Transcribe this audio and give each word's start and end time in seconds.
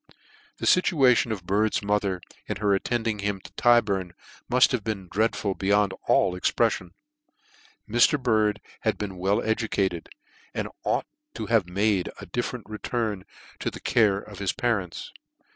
The 0.57 0.65
fituation 0.65 1.31
of 1.31 1.45
Bird's 1.45 1.83
mother, 1.83 2.21
in 2.47 2.55
her 2.55 2.73
attend 2.73 3.05
ing 3.07 3.19
him 3.19 3.39
to 3.41 3.51
Tyburn, 3.51 4.13
mull 4.49 4.61
have 4.71 4.83
been 4.83 5.07
dreadful 5.11 5.53
be 5.53 5.67
yond 5.67 5.93
all 6.07 6.33
exprefiicn! 6.35 6.89
Mr. 7.87 8.19
Bird 8.19 8.61
had 8.79 8.97
been 8.97 9.17
well 9.19 9.37
edu 9.41 9.69
cated, 9.69 10.07
and 10.55 10.69
ought 10.83 11.05
to 11.35 11.45
have 11.45 11.69
made 11.69 12.09
a 12.19 12.25
different 12.25 12.67
return 12.67 13.25
to 13.59 13.69
the 13.69 13.79
care 13.79 14.17
of 14.17 14.39
his 14.39 14.53
parents. 14.53 15.11